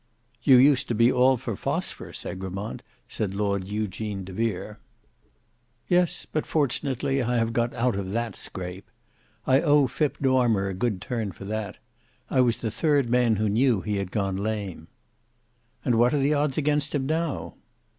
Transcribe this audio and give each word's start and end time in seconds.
"You 0.41 0.55
used 0.57 0.87
to 0.87 0.95
be 0.95 1.11
all 1.11 1.37
for 1.37 1.55
Phosphorus, 1.55 2.25
Egremont," 2.25 2.81
said 3.07 3.35
Lord 3.35 3.67
Eugene 3.67 4.23
de 4.23 4.33
Vere. 4.33 4.79
"Yes; 5.87 6.25
but 6.25 6.47
fortunately 6.47 7.21
I 7.21 7.35
have 7.37 7.53
got 7.53 7.71
out 7.75 7.95
of 7.95 8.09
that 8.11 8.35
scrape. 8.35 8.89
I 9.45 9.61
owe 9.61 9.85
Phip 9.85 10.17
Dormer 10.19 10.67
a 10.69 10.73
good 10.73 11.01
turn 11.03 11.31
for 11.33 11.45
that. 11.45 11.77
I 12.31 12.41
was 12.41 12.57
the 12.57 12.71
third 12.71 13.11
man 13.11 13.35
who 13.35 13.47
knew 13.47 13.81
he 13.81 13.97
had 13.97 14.09
gone 14.09 14.37
lame." 14.37 14.87
"And 15.85 15.99
what 15.99 16.15
are 16.15 16.17
the 16.17 16.33
odds 16.33 16.57
against 16.57 16.95
him 16.95 17.05
now." 17.05 17.53